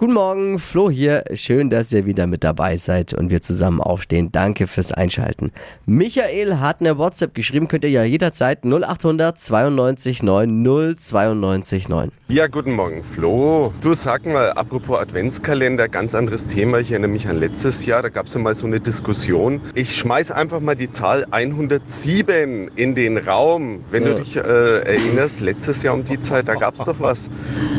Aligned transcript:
Guten 0.00 0.14
Morgen, 0.14 0.58
Flo 0.58 0.88
hier. 0.88 1.24
Schön, 1.34 1.68
dass 1.68 1.92
ihr 1.92 2.06
wieder 2.06 2.26
mit 2.26 2.42
dabei 2.42 2.78
seid 2.78 3.12
und 3.12 3.28
wir 3.28 3.42
zusammen 3.42 3.82
aufstehen. 3.82 4.32
Danke 4.32 4.66
fürs 4.66 4.92
Einschalten. 4.92 5.52
Michael 5.84 6.56
hat 6.58 6.80
eine 6.80 6.96
WhatsApp 6.96 7.34
geschrieben, 7.34 7.68
könnt 7.68 7.84
ihr 7.84 7.90
ja 7.90 8.02
jederzeit 8.04 8.64
0800 8.64 9.36
92 9.38 10.22
9 10.22 10.96
092 10.96 11.90
9. 11.90 12.12
Ja, 12.28 12.46
guten 12.46 12.72
Morgen, 12.72 13.02
Flo. 13.02 13.74
Du 13.82 13.92
sag 13.92 14.24
mal, 14.24 14.52
apropos 14.52 14.98
Adventskalender, 14.98 15.86
ganz 15.86 16.14
anderes 16.14 16.46
Thema. 16.46 16.78
Ich 16.78 16.92
erinnere 16.92 17.10
mich 17.10 17.28
an 17.28 17.36
letztes 17.36 17.84
Jahr, 17.84 18.00
da 18.00 18.08
gab 18.08 18.24
es 18.24 18.32
ja 18.32 18.40
mal 18.40 18.54
so 18.54 18.66
eine 18.66 18.80
Diskussion. 18.80 19.60
Ich 19.74 19.94
schmeiß 19.98 20.30
einfach 20.30 20.60
mal 20.60 20.76
die 20.76 20.90
Zahl 20.90 21.26
107 21.30 22.70
in 22.74 22.94
den 22.94 23.18
Raum. 23.18 23.84
Wenn 23.90 24.04
Ja. 24.04 24.14
du 24.14 24.22
dich 24.22 24.34
äh, 24.34 24.40
erinnerst, 24.40 25.42
letztes 25.42 25.82
Jahr 25.82 25.92
um 25.92 26.04
die 26.04 26.18
Zeit, 26.20 26.48
da 26.48 26.54
gab 26.54 26.76
es 26.76 26.84
doch 26.84 27.00
was. 27.00 27.28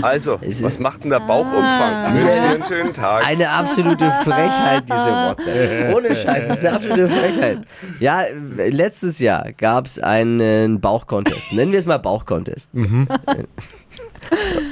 Also, 0.04 0.38
was 0.62 0.80
macht 0.80 1.04
denn 1.04 1.10
der 1.10 1.22
Bauchumfang? 1.22 2.11
Wünsch 2.14 2.36
dir 2.36 2.44
einen 2.50 2.64
schönen 2.64 2.94
Tag. 2.94 3.26
Eine 3.28 3.50
absolute 3.50 4.12
Frechheit, 4.24 4.84
diese 4.88 4.98
WhatsApp. 5.06 5.96
Ohne 5.96 6.16
Scheiß, 6.16 6.48
das 6.48 6.60
ist 6.60 6.66
eine 6.66 6.76
absolute 6.76 7.10
Frechheit. 7.10 7.60
Ja, 8.00 8.24
letztes 8.58 9.20
Jahr 9.20 9.52
gab 9.54 9.86
es 9.86 10.00
einen 10.00 10.80
Bauchcontest. 10.82 11.54
Nennen 11.54 11.72
wir 11.72 11.80
es 11.80 11.86
mal 11.86 11.98
Bauchcontest. 11.98 12.72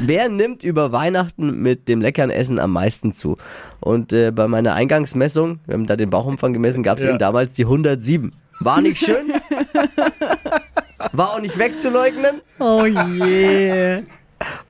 Wer 0.02 0.30
nimmt 0.30 0.64
über 0.64 0.92
Weihnachten 0.92 1.62
mit 1.62 1.88
dem 1.90 2.02
leckeren 2.02 2.30
Essen 2.30 2.60
am 2.60 2.72
meisten 2.72 3.14
zu? 3.14 3.38
Und 3.80 4.14
äh, 4.14 4.32
bei 4.32 4.48
meiner 4.48 4.74
Eingangsmessung, 4.76 5.60
wir 5.66 5.74
haben 5.74 5.88
da 5.88 5.96
den 5.96 6.10
Bauchumfang 6.10 6.54
gemessen, 6.54 6.84
gab 6.84 6.98
es 7.00 7.04
Ja. 7.04 7.10
eben 7.10 7.20
damals 7.20 7.56
die 7.56 7.64
107. 7.66 8.34
War 8.60 8.82
nicht 8.82 8.98
schön? 9.04 9.34
War 11.14 11.32
auch 11.34 11.40
nicht 11.42 11.58
wegzuleugnen. 11.58 12.42
Oh 12.60 12.86
je. 12.86 14.04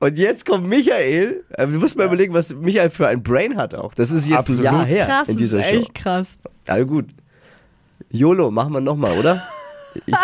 Und 0.00 0.16
jetzt 0.18 0.46
kommt 0.46 0.66
Michael. 0.66 1.44
Äh, 1.50 1.66
Du 1.66 1.78
musst 1.78 1.96
mal 1.96 2.06
überlegen, 2.06 2.32
was 2.34 2.54
Michael 2.54 2.90
für 2.90 3.06
ein 3.08 3.22
Brain 3.22 3.56
hat 3.56 3.74
auch. 3.74 3.94
Das 3.94 4.10
ist 4.10 4.26
jetzt 4.28 4.38
Absolut. 4.38 4.60
ein 4.66 4.74
Jahr 4.74 4.84
her 4.86 5.06
Krass, 5.06 5.28
in 5.28 5.34
das 5.34 5.36
dieser 5.36 5.60
ist 5.60 5.66
Show. 5.68 5.76
echt 5.76 5.94
krass. 5.94 6.38
Also 6.66 6.86
gut. 6.86 7.06
YOLO, 8.10 8.50
machen 8.50 8.72
wir 8.72 8.80
nochmal, 8.80 9.16
oder? 9.18 9.42
Ich, 10.06 10.14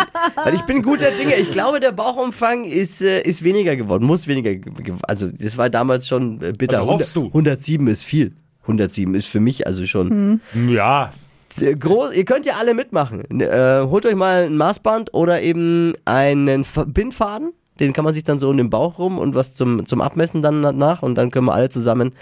weil 0.43 0.55
ich 0.55 0.61
bin 0.63 0.81
guter 0.81 1.11
Dinge. 1.11 1.35
Ich 1.35 1.51
glaube, 1.51 1.79
der 1.79 1.91
Bauchumfang 1.91 2.63
ist, 2.65 3.01
äh, 3.01 3.21
ist 3.21 3.43
weniger 3.43 3.75
geworden, 3.75 4.05
muss 4.05 4.27
weniger. 4.27 4.55
ge- 4.55 4.73
ge- 4.73 4.95
Also, 5.03 5.27
das 5.29 5.57
war 5.57 5.69
damals 5.69 6.07
schon 6.07 6.41
äh, 6.41 6.53
bitter. 6.57 6.79
Also 6.79 6.91
hoffst 6.91 7.15
du? 7.15 7.25
107 7.27 7.87
ist 7.87 8.03
viel. 8.03 8.33
107 8.63 9.13
ist 9.13 9.27
für 9.27 9.39
mich 9.39 9.67
also 9.67 9.85
schon 9.85 10.41
Ja, 10.69 11.13
sehr 11.53 11.75
groß. 11.75 12.13
Ihr 12.15 12.25
könnt 12.25 12.45
ja 12.45 12.55
alle 12.55 12.73
mitmachen. 12.73 13.23
Äh, 13.41 13.81
holt 13.83 14.05
euch 14.05 14.15
mal 14.15 14.45
ein 14.45 14.57
Maßband 14.57 15.13
oder 15.13 15.41
eben 15.41 15.93
einen 16.05 16.65
Bindfaden. 16.87 17.53
Den 17.79 17.93
kann 17.93 18.03
man 18.03 18.13
sich 18.13 18.23
dann 18.23 18.39
so 18.39 18.51
in 18.51 18.57
den 18.57 18.69
Bauch 18.69 18.99
rum 18.99 19.17
und 19.17 19.35
was 19.35 19.53
zum, 19.53 19.85
zum 19.85 20.01
Abmessen 20.01 20.41
dann 20.41 20.77
nach. 20.77 21.01
Und 21.03 21.15
dann 21.15 21.31
können 21.31 21.45
wir 21.45 21.53
alle 21.53 21.69
zusammen 21.69 22.13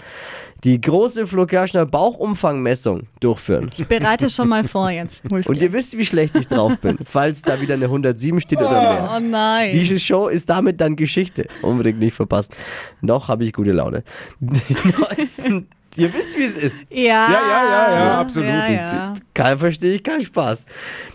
die 0.64 0.80
große 0.80 1.26
Flo 1.26 1.46
Kerschner 1.46 1.86
Bauchumfangmessung 1.86 3.04
durchführen. 3.20 3.70
Ich 3.76 3.86
bereite 3.86 4.30
schon 4.30 4.48
mal 4.48 4.64
vor 4.64 4.90
jetzt. 4.90 5.22
Hol's 5.30 5.46
Und 5.46 5.60
ihr 5.60 5.72
wisst, 5.72 5.96
wie 5.96 6.06
schlecht 6.06 6.36
ich 6.36 6.48
drauf 6.48 6.78
bin, 6.80 6.98
falls 7.04 7.42
da 7.42 7.60
wieder 7.60 7.74
eine 7.74 7.84
107 7.84 8.40
steht 8.40 8.58
oder 8.58 8.70
mehr. 8.70 9.12
Oh 9.16 9.20
nein. 9.20 9.72
Diese 9.72 9.98
Show 9.98 10.28
ist 10.28 10.48
damit 10.48 10.80
dann 10.80 10.96
Geschichte. 10.96 11.46
Unbedingt 11.62 11.98
nicht 11.98 12.14
verpasst. 12.14 12.54
Noch 13.00 13.28
habe 13.28 13.44
ich 13.44 13.52
gute 13.52 13.72
Laune. 13.72 14.02
Die 14.40 14.76
neuesten, 14.98 15.68
ihr 15.98 16.12
wisst, 16.12 16.38
wie 16.38 16.44
es 16.44 16.56
ist. 16.56 16.84
ja. 16.90 16.98
Ja, 16.98 17.30
ja, 17.30 17.64
ja, 17.64 17.98
ja, 17.98 18.20
absolut. 18.20 18.48
Ja, 18.48 18.68
ja. 18.70 19.14
Kein 19.34 19.58
verstehe 19.58 19.94
ich, 19.94 20.02
kein 20.02 20.22
Spaß. 20.22 20.64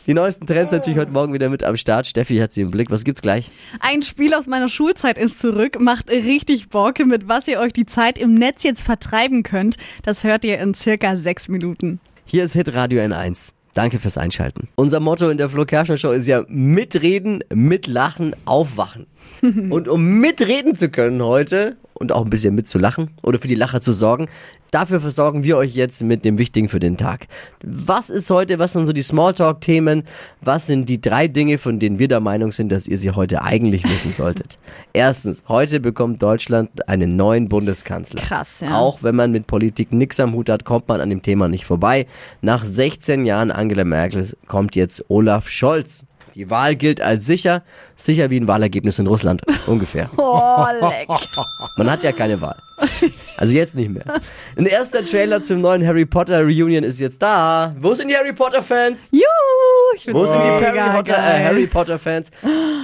Die 0.08 0.14
neuesten 0.14 0.46
Trends 0.46 0.72
natürlich 0.72 1.00
heute 1.00 1.12
Morgen 1.12 1.34
wieder 1.34 1.50
mit 1.50 1.64
am 1.64 1.76
Start. 1.78 2.08
Steffi 2.08 2.38
hat 2.38 2.52
sie 2.52 2.62
im 2.62 2.72
Blick. 2.72 2.92
Was 2.92 3.04
gibt's 3.04 3.22
gleich? 3.22 3.50
Ein 3.80 4.02
Spiel 4.02 4.34
aus 4.34 4.48
meiner 4.48 4.70
Schulzeit 4.70 5.18
ist 5.18 5.40
zurück, 5.40 5.80
macht 5.80 6.10
richtig 6.10 6.70
Bock, 6.70 7.00
mit 7.06 7.28
was 7.28 7.48
ihr 7.48 7.60
euch 7.60 7.74
die 7.74 7.86
Zeit 7.86 8.18
im 8.18 8.34
Netz 8.34 8.64
jetzt 8.64 8.84
vertreiben 8.84 9.44
könnt. 9.44 9.78
Das 10.04 10.24
hört 10.24 10.44
ihr 10.44 10.60
in 10.60 10.74
circa 10.74 11.16
sechs 11.16 11.48
Minuten. 11.48 12.00
Hier 12.26 12.44
ist 12.44 12.54
Hitradio 12.54 13.02
N1. 13.02 13.54
Danke 13.74 14.00
fürs 14.00 14.18
Einschalten. 14.18 14.68
Unser 14.76 15.00
Motto 15.00 15.30
in 15.30 15.38
der 15.38 15.50
Flo 15.50 15.66
Kerschner 15.66 15.98
Show 15.98 16.12
ist 16.12 16.28
ja 16.28 16.44
mitreden, 16.50 17.44
mitlachen, 17.54 18.36
aufwachen. 18.46 19.08
Und 19.42 19.88
um 19.88 20.20
mitreden 20.20 20.76
zu 20.76 20.90
können 20.90 21.24
heute 21.24 21.78
und 22.02 22.12
auch 22.12 22.26
ein 22.26 22.30
bisschen 22.30 22.56
mitzulachen 22.56 23.12
oder 23.22 23.40
für 23.40 23.48
die 23.48 23.56
Lacher 23.56 23.80
zu 23.80 23.94
sorgen, 23.94 24.28
dafür 24.72 25.00
versorgen 25.00 25.44
wir 25.44 25.58
euch 25.58 25.74
jetzt 25.76 26.02
mit 26.02 26.26
dem 26.26 26.38
Wichtigen 26.38 26.68
für 26.68 26.80
den 26.80 26.98
Tag. 26.98 27.28
Was 27.64 28.10
ist 28.10 28.30
heute, 28.30 28.60
was 28.60 28.74
sind 28.74 28.88
so 28.88 28.94
die 28.94 29.04
Smalltalk-Themen? 29.04 30.04
Was 30.42 30.68
sind 30.68 30.90
die 30.90 31.00
drei 31.00 31.28
Dinge, 31.28 31.58
von 31.58 31.80
denen 31.80 32.00
wir 32.00 32.08
der 32.08 32.20
Meinung 32.20 32.52
sind, 32.52 32.72
dass 32.72 32.88
ihr 32.88 32.98
sie 32.98 33.12
heute 33.12 33.44
eigentlich 33.44 33.84
wissen 33.84 34.12
solltet? 34.12 34.58
Erstens, 34.94 35.44
heute 35.48 35.80
bekommt 35.80 36.22
Deutschland 36.22 36.90
einen 36.90 37.16
neuen 37.16 37.48
Bundeskanzler. 37.48 38.22
Krass, 38.22 38.62
ja. 38.62 38.76
Auch 38.76 39.04
wenn 39.04 39.16
man 39.16 39.32
mit 39.32 39.48
Politik 39.48 39.94
nix 39.94 40.20
am 40.20 40.34
Hut 40.34 40.50
hat, 40.50 40.66
kommt 40.66 40.88
man 40.88 41.00
an 41.00 41.10
dem 41.10 41.22
Thema 41.22 41.48
nicht 41.48 41.66
vorbei. 41.66 42.08
Nach 42.42 42.66
16 42.66 43.26
Jahren 43.26 43.52
Angela 43.52 43.86
Merkel 43.86 44.28
kommt 44.48 44.76
jetzt 44.76 45.06
Olaf 45.10 45.48
Scholz. 45.50 46.04
Die 46.36 46.50
Wahl 46.50 46.76
gilt 46.76 47.02
als 47.02 47.26
sicher, 47.26 47.64
sicher 47.96 48.30
wie 48.30 48.40
ein 48.40 48.48
Wahlergebnis 48.48 49.00
in 49.00 49.08
Russland, 49.08 49.42
ungefähr. 49.68 50.10
Oh, 50.18 50.66
leck. 50.80 51.08
Man 51.78 51.90
hat 51.90 52.04
ja 52.04 52.12
keine 52.12 52.40
Wahl. 52.42 52.58
Also 53.38 53.54
jetzt 53.54 53.76
nicht 53.76 53.90
mehr. 53.90 54.04
Ein 54.56 54.66
erster 54.68 55.04
Trailer 55.04 55.42
zum 55.42 55.62
neuen 55.62 55.86
Harry 55.86 56.06
Potter 56.06 56.42
Reunion 56.42 56.84
ist 56.84 57.00
jetzt 57.00 57.22
da. 57.22 57.76
Wo 57.80 57.94
sind 57.96 58.10
die 58.10 58.16
Harry 58.16 58.34
Potter 58.34 58.62
Fans? 58.62 59.10
Juhu, 59.12 59.22
ich 59.96 60.06
bin 60.06 60.14
Wo 60.14 60.26
sind 60.26 60.42
die 60.42 60.66
Harry 60.66 60.96
Potter, 60.96 61.18
äh. 61.18 61.44
Harry 61.46 61.68
Potter 61.68 61.98
Fans? 61.98 62.30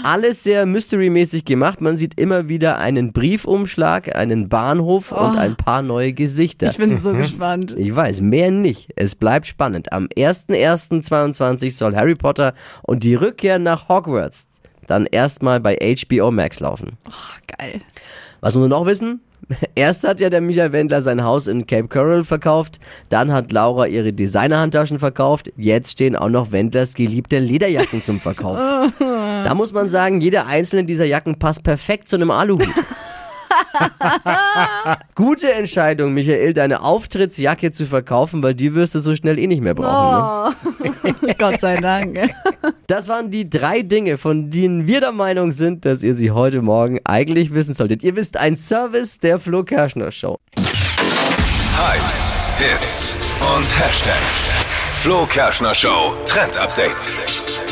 Alles 0.04 0.44
sehr 0.44 0.66
mystery-mäßig 0.66 1.46
gemacht. 1.46 1.82
Man 1.82 1.96
sieht 1.98 2.20
immer 2.20 2.50
wieder 2.50 2.80
einen 2.80 3.14
Briefumschlag, 3.14 4.16
einen 4.16 4.50
Bahnhof 4.50 5.12
und 5.12 5.38
ein 5.38 5.56
paar 5.56 5.82
neue 5.82 6.14
Gesichter. 6.14 6.68
Oh. 6.68 6.72
Ich 6.72 6.78
bin 6.78 7.00
so 7.00 7.14
gespannt. 7.14 7.76
Ich 7.78 7.96
weiß, 7.96 8.22
mehr 8.22 8.50
nicht. 8.50 8.90
Es 8.96 9.16
bleibt 9.16 9.48
spannend. 9.48 9.92
Am 9.92 10.06
01.01.22 10.08 11.72
soll 11.72 11.96
Harry 11.96 12.16
Potter 12.16 12.54
und 12.82 13.04
die 13.04 13.16
Rückkehr 13.16 13.60
nach 13.60 13.90
Hogwarts 13.90 14.48
dann 14.88 15.06
erstmal 15.06 15.60
bei 15.60 15.78
HBO 15.78 16.32
Max 16.32 16.60
laufen. 16.60 16.98
Oh, 17.08 17.56
geil. 17.58 17.82
Was 18.42 18.56
muss 18.56 18.62
man 18.62 18.70
noch 18.70 18.86
wissen? 18.86 19.22
Erst 19.76 20.06
hat 20.06 20.20
ja 20.20 20.30
der 20.30 20.42
Michael 20.42 20.72
Wendler 20.72 21.02
sein 21.02 21.24
Haus 21.24 21.48
in 21.48 21.66
Cape 21.66 21.88
Coral 21.88 22.24
verkauft, 22.24 22.80
dann 23.10 23.32
hat 23.32 23.52
Laura 23.52 23.88
ihre 23.88 24.14
Designerhandtaschen 24.14 25.00
verkauft, 25.00 25.52
jetzt 25.58 25.92
stehen 25.92 26.16
auch 26.16 26.30
noch 26.30 26.52
Wendlers 26.52 26.94
geliebte 26.94 27.40
Lederjacken 27.40 28.04
zum 28.04 28.20
Verkauf. 28.20 28.58
Da 29.44 29.54
muss 29.54 29.72
man 29.72 29.88
sagen, 29.88 30.20
jede 30.20 30.46
einzelne 30.46 30.84
dieser 30.84 31.06
Jacken 31.06 31.40
passt 31.40 31.64
perfekt 31.64 32.10
zu 32.10 32.18
einem 32.18 32.32
Aluhut. 32.32 32.68
Gute 35.16 35.52
Entscheidung, 35.54 36.14
Michael, 36.14 36.54
deine 36.54 36.82
Auftrittsjacke 36.82 37.72
zu 37.72 37.86
verkaufen, 37.86 38.44
weil 38.44 38.54
die 38.54 38.76
wirst 38.76 38.96
du 38.96 39.00
so 39.00 39.16
schnell 39.16 39.40
eh 39.40 39.48
nicht 39.48 39.62
mehr 39.62 39.74
brauchen. 39.74 40.56
Ne? 40.84 40.94
Oh. 41.24 41.32
Gott 41.38 41.60
sei 41.60 41.78
Dank. 41.78 42.20
Das 42.88 43.08
waren 43.08 43.32
die 43.32 43.50
drei 43.50 43.82
Dinge, 43.82 44.18
von 44.18 44.50
denen 44.50 44.88
wir 44.88 45.00
der 45.02 45.12
Meinung 45.12 45.52
sind, 45.52 45.86
dass 45.86 46.04
ihr 46.04 46.14
sie 46.14 46.32
heute 46.32 46.62
Morgen 46.62 47.00
eigentlich 47.04 47.54
wissen 47.54 47.74
solltet. 47.74 48.04
Ihr 48.04 48.16
wisst, 48.16 48.38
ein 48.38 48.56
Service 48.56 49.20
der 49.20 49.40
Flo 49.40 49.64
Kerschner 49.64 50.12
Show. 50.12 50.38
Hypes, 51.78 52.32
Hits 52.58 53.16
und 53.56 53.80
Hashtags. 53.80 54.52
Flo 55.02 55.26
Kerschner 55.26 55.76
Show 55.76 56.18
Trend 56.26 56.58
Update. 56.58 57.67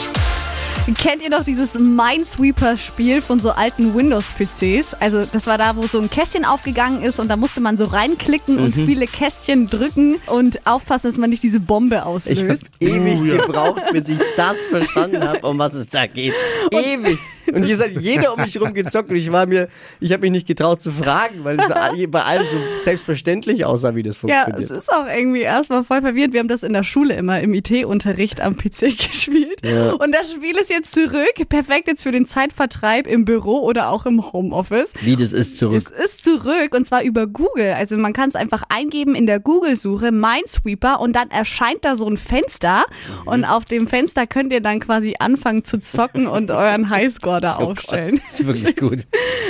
Kennt 0.94 1.24
ihr 1.24 1.32
noch 1.32 1.44
dieses 1.44 1.74
Minesweeper-Spiel 1.74 3.20
von 3.22 3.40
so 3.40 3.50
alten 3.50 3.96
Windows-PCs? 3.96 4.94
Also 5.00 5.26
das 5.32 5.48
war 5.48 5.58
da, 5.58 5.76
wo 5.76 5.88
so 5.88 6.00
ein 6.00 6.12
Kästchen 6.12 6.46
aufgegangen 6.46 7.02
ist 7.02 7.20
und 7.20 7.28
da 7.28 7.38
musste 7.38 7.60
man 7.60 7.76
so 7.76 7.86
reinklicken 7.86 8.60
und 8.60 8.78
Mhm. 8.78 8.86
viele 8.86 9.08
Kästchen 9.08 9.68
drücken 9.68 10.18
und 10.28 10.66
aufpassen, 10.68 11.08
dass 11.08 11.18
man 11.18 11.32
nicht 11.32 11.42
diese 11.42 11.60
Bombe 11.60 11.96
Ich 11.96 12.02
habe 12.02 12.10
auslöst. 12.12 12.64
ewig 12.80 13.20
gebraucht, 13.38 13.82
bis 13.92 14.10
ich 14.10 14.20
das 14.38 14.58
verstanden 14.70 15.28
habe, 15.28 15.40
um 15.48 15.58
was 15.58 15.74
es 15.74 15.90
da 15.90 16.06
geht. 16.06 16.34
ewig. 16.72 17.18
Und 17.54 17.64
hier 17.64 17.78
hat 17.78 17.92
jeder 18.02 18.34
um 18.34 18.42
mich 18.42 18.60
rum 18.60 18.74
gezockt 18.74 19.12
und 19.12 19.18
ich 19.18 19.32
war 19.32 19.46
mir, 19.46 19.68
ich 20.00 20.12
habe 20.12 20.22
mich 20.22 20.32
nicht 20.32 20.48
getraut 20.48 20.82
zu 20.82 20.90
fragen, 20.90 21.44
weil 21.44 21.60
es 21.60 21.68
bei 22.10 22.24
allen 22.24 22.44
so 22.44 22.58
selbstverständlich 22.84 23.64
aussah, 23.66 23.94
wie 23.94 24.02
das 24.02 24.16
Ja, 24.24 24.46
funktioniert. 24.46 24.72
es 24.72 24.78
ist 24.80 24.92
auch 24.92 25.06
irgendwie 25.08 25.42
erstmal 25.42 25.84
voll 25.84 26.02
verwirrend. 26.02 26.34
Wir 26.34 26.40
haben 26.40 26.48
das 26.48 26.64
in 26.64 26.74
der 26.74 26.82
Schule 26.84 27.14
immer 27.14 27.40
im 27.42 27.54
IT-Unterricht 27.54 28.42
am 28.42 28.58
PC 28.58 28.98
gespielt. 28.98 29.60
Ja. 29.64 29.92
Und 29.94 30.12
das 30.12 30.32
Spiel 30.32 30.58
ist 30.58 30.72
jetzt 30.76 30.92
zurück. 30.92 31.50
Perfekt 31.50 31.88
jetzt 31.88 32.04
für 32.04 32.12
den 32.12 32.26
Zeitvertreib 32.26 33.08
im 33.08 33.26
Büro 33.26 33.60
oder 33.60 33.92
auch 33.92 34.06
im 34.06 34.32
Homeoffice. 34.34 34.92
wie 35.02 35.16
das 35.16 35.34
ist 35.34 35.58
zurück. 35.58 35.84
Es 35.86 36.06
ist 36.06 36.24
zurück 36.24 36.76
und 36.76 36.86
zwar 36.86 37.04
über 37.04 37.28
Google. 37.28 37.74
Also 37.74 37.98
man 37.98 38.14
kann 38.14 38.30
es 38.30 38.36
einfach 38.36 38.64
eingeben 38.70 39.16
in 39.16 39.26
der 39.26 39.40
Google-Suche 39.40 40.12
Minesweeper 40.12 41.00
und 41.00 41.16
dann 41.16 41.32
erscheint 41.32 41.84
da 41.84 41.96
so 41.96 42.08
ein 42.08 42.18
Fenster 42.18 42.86
und 43.26 43.46
auf 43.46 43.66
dem 43.66 43.88
Fenster 43.88 44.28
könnt 44.28 44.52
ihr 44.52 44.62
dann 44.62 44.80
quasi 44.80 45.16
anfangen 45.20 45.64
zu 45.64 45.80
zocken 45.80 46.28
und 46.28 46.52
euren 46.52 46.90
Highscore 46.90 47.42
da 47.42 47.56
aufstellen. 47.56 48.22
Das 48.26 48.40
ist 48.40 48.48
wirklich 48.48 48.76
gut. 48.78 49.08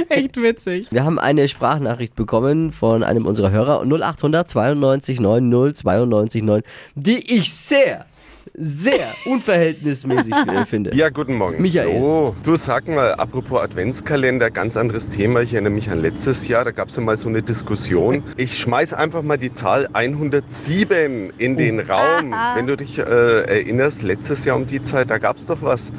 Echt 0.09 0.37
witzig. 0.37 0.87
Wir 0.91 1.03
haben 1.03 1.17
eine 1.19 1.47
Sprachnachricht 1.47 2.15
bekommen 2.15 2.71
von 2.71 3.03
einem 3.03 3.25
unserer 3.25 3.51
Hörer 3.51 3.81
0800 3.83 4.47
92 4.47 5.19
90 5.19 5.77
92 5.81 6.43
9, 6.43 6.61
die 6.95 7.35
ich 7.35 7.53
sehr, 7.53 8.05
sehr 8.57 9.13
unverhältnismäßig 9.25 10.33
finde. 10.67 10.95
Ja, 10.95 11.09
guten 11.09 11.33
Morgen. 11.35 11.61
Michael. 11.61 12.01
Oh, 12.01 12.35
du 12.43 12.55
sag 12.55 12.87
mal, 12.87 13.13
apropos 13.15 13.59
Adventskalender, 13.61 14.49
ganz 14.51 14.77
anderes 14.77 15.09
Thema. 15.09 15.41
Ich 15.41 15.53
erinnere 15.53 15.73
mich 15.73 15.89
an 15.89 16.01
letztes 16.01 16.47
Jahr, 16.47 16.63
da 16.65 16.71
gab 16.71 16.89
es 16.89 16.95
ja 16.95 17.01
mal 17.03 17.17
so 17.17 17.29
eine 17.29 17.41
Diskussion. 17.41 18.23
Ich 18.37 18.57
schmeiß 18.57 18.93
einfach 18.93 19.21
mal 19.23 19.37
die 19.37 19.53
Zahl 19.53 19.87
107 19.93 21.33
in 21.37 21.57
den 21.57 21.79
Raum. 21.79 22.33
Wenn 22.55 22.67
du 22.67 22.77
dich 22.77 22.97
äh, 22.99 23.03
erinnerst, 23.03 24.03
letztes 24.03 24.45
Jahr 24.45 24.55
um 24.55 24.65
die 24.67 24.81
Zeit, 24.81 25.09
da 25.09 25.17
gab 25.17 25.37
es 25.37 25.45
doch 25.45 25.61
was. 25.61 25.91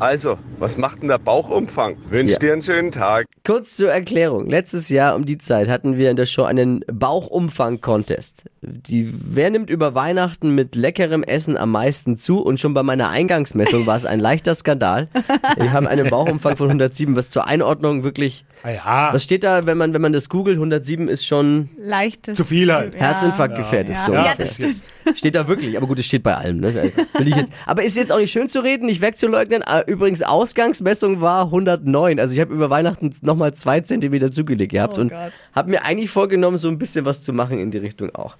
Also, 0.00 0.36
was 0.58 0.78
macht 0.78 1.02
denn 1.02 1.08
der 1.08 1.18
Bauchumfang? 1.18 1.96
Wünsch 2.10 2.32
Ja. 2.32 2.38
dir 2.38 2.52
einen 2.52 2.62
schönen 2.62 2.90
Tag. 2.90 3.26
Kurz 3.44 3.74
zur 3.74 3.90
Erklärung. 3.90 4.48
Letztes 4.48 4.88
Jahr 4.88 5.16
um 5.16 5.26
die 5.26 5.36
Zeit 5.36 5.68
hatten 5.68 5.96
wir 5.96 6.10
in 6.10 6.16
der 6.16 6.26
Show 6.26 6.44
einen 6.44 6.84
Bauchumfang-Contest. 6.86 8.44
Die, 8.60 9.12
wer 9.12 9.50
nimmt 9.50 9.68
über 9.68 9.96
Weihnachten 9.96 10.54
mit 10.54 10.76
leckerem 10.76 11.24
Essen 11.24 11.56
am 11.56 11.72
meisten 11.72 12.16
zu? 12.16 12.40
Und 12.40 12.60
schon 12.60 12.72
bei 12.72 12.84
meiner 12.84 13.08
Eingangsmessung 13.10 13.84
war 13.84 13.96
es 13.96 14.06
ein 14.06 14.20
leichter 14.20 14.54
Skandal. 14.54 15.08
Wir 15.56 15.72
haben 15.72 15.88
einen 15.88 16.08
Bauchumfang 16.08 16.56
von 16.56 16.68
107, 16.68 17.16
was 17.16 17.30
zur 17.30 17.48
Einordnung 17.48 18.04
wirklich. 18.04 18.44
Ah 18.62 18.70
ja, 18.70 19.08
Was 19.12 19.24
steht 19.24 19.42
da, 19.42 19.66
wenn 19.66 19.76
man, 19.76 19.92
wenn 19.92 20.02
man 20.02 20.12
das 20.12 20.28
googelt? 20.28 20.56
107 20.56 21.08
ist 21.08 21.26
schon 21.26 21.68
Leichtes. 21.76 22.36
zu 22.36 22.44
viel 22.44 22.72
halt. 22.72 22.94
Herzinfarkt 22.94 23.56
gefährdet. 23.56 23.96
Ja. 23.96 24.02
So 24.02 24.12
Ja, 24.12 24.34
das 24.38 24.54
stimmt. 24.54 24.82
Steht 25.14 25.34
da 25.34 25.48
wirklich, 25.48 25.76
aber 25.76 25.86
gut, 25.86 25.98
es 25.98 26.06
steht 26.06 26.22
bei 26.22 26.34
allem. 26.36 26.60
Ne? 26.60 26.92
Will 27.18 27.28
ich 27.28 27.36
jetzt, 27.36 27.52
aber 27.66 27.82
ist 27.82 27.96
jetzt 27.96 28.12
auch 28.12 28.18
nicht 28.18 28.32
schön 28.32 28.48
zu 28.48 28.60
reden, 28.60 28.86
nicht 28.86 29.00
wegzuleugnen. 29.00 29.62
Äh, 29.62 29.84
Übrigens, 29.86 30.22
Ausgangsmessung 30.22 31.20
war 31.20 31.44
109. 31.46 32.18
Also 32.20 32.34
ich 32.34 32.40
habe 32.40 32.54
über 32.54 32.70
Weihnachten 32.70 33.10
nochmal 33.22 33.54
zwei 33.54 33.80
Zentimeter 33.80 34.30
zugelegt 34.32 34.72
gehabt 34.72 34.98
Oh 34.98 35.02
und 35.02 35.12
habe 35.54 35.70
mir 35.70 35.84
eigentlich 35.84 36.10
vorgenommen, 36.10 36.58
so 36.58 36.68
ein 36.68 36.78
bisschen 36.78 37.04
was 37.04 37.22
zu 37.22 37.32
machen 37.32 37.58
in 37.58 37.70
die 37.70 37.78
Richtung 37.78 38.14
auch. 38.14 38.36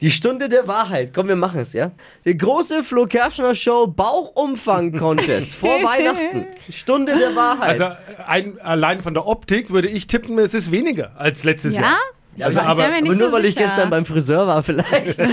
Die 0.00 0.10
Stunde 0.10 0.48
der 0.48 0.66
Wahrheit. 0.68 1.14
Komm, 1.14 1.28
wir 1.28 1.36
machen 1.36 1.60
es, 1.60 1.72
ja? 1.72 1.92
Die 2.26 2.36
große 2.36 2.82
Flo 2.84 3.06
Kerschner 3.06 3.54
Show 3.54 3.86
Bauchumfang-Contest 3.86 5.54
vor 5.56 5.70
Weihnachten. 5.82 6.46
Stunde 6.70 7.16
der 7.16 7.34
Wahrheit. 7.36 7.80
Also 7.80 7.96
ein, 8.26 8.60
allein 8.60 9.00
von 9.02 9.14
der 9.14 9.26
Optik 9.26 9.70
würde 9.70 9.88
ich 9.88 10.06
tippen, 10.06 10.38
es 10.38 10.52
ist 10.52 10.70
weniger 10.70 11.12
als 11.16 11.44
letztes 11.44 11.76
Ja? 11.76 11.82
Jahr. 11.82 11.98
Ja, 12.36 12.46
Also, 12.46 12.60
aber, 12.60 12.70
aber, 12.70 12.88
nicht 12.88 13.02
aber 13.06 13.14
nur 13.14 13.26
so 13.28 13.32
weil 13.32 13.44
ich 13.44 13.54
sicher. 13.54 13.66
gestern 13.66 13.90
beim 13.90 14.04
Friseur 14.04 14.46
war, 14.46 14.62
vielleicht. 14.62 15.18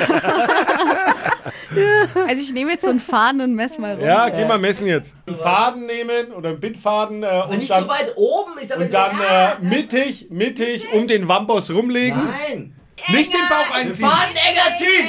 Also 2.28 2.42
ich 2.42 2.52
nehme 2.54 2.72
jetzt 2.72 2.84
so 2.84 2.90
einen 2.90 3.00
Faden 3.00 3.40
und 3.42 3.56
mess 3.56 3.78
mal 3.80 3.94
rum. 3.96 4.04
ja, 4.04 4.28
geh 4.30 4.44
mal 4.46 4.58
messen 4.58 4.88
jetzt. 4.88 5.14
Einen 5.26 5.38
Faden 5.38 5.86
nehmen 5.86 6.32
oder 6.34 6.50
einen 6.50 6.60
Bindfaden 6.60 7.24
äh, 7.24 7.44
und 7.50 7.70
dann, 7.70 7.88
oben. 8.16 8.52
Ich 8.62 8.76
und 8.76 8.94
dann 8.94 9.20
äh, 9.22 9.54
mittig, 9.62 10.28
mittig 10.30 10.92
um 10.94 11.08
den 11.08 11.28
Wamboss 11.30 11.72
rumlegen. 11.72 12.20
Nein. 12.28 12.76
Nicht 13.08 13.34
den 13.34 13.40
Bauch 13.50 13.74
einziehen. 13.74 14.06
enger 14.10 14.78
ziehen. 14.78 15.08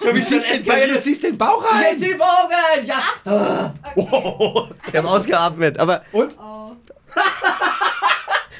Du 0.00 0.20
ziehst, 0.22 0.46
den, 0.52 0.64
Bauch- 0.64 0.86
du 0.94 1.00
ziehst 1.00 1.22
den 1.24 1.38
Bauch 1.38 1.64
rein. 1.72 1.84
Jetzt 1.92 2.02
die 2.02 2.14
Bogen! 2.14 2.86
Ja! 2.86 3.72
Ich 4.86 4.96
habe 4.96 5.08
ausgeatmet, 5.08 5.78
aber. 5.78 6.02
Und? 6.12 6.34